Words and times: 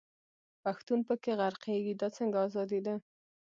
پښتون 0.63 0.99
په 1.07 1.13
کښي 1.23 1.33
غرقېږي، 1.39 1.93
دا 2.01 2.07
څنګه 2.17 2.37
ازادي 2.47 2.79
ده. 2.85 2.95